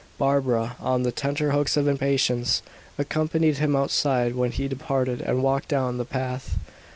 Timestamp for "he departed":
4.51-5.21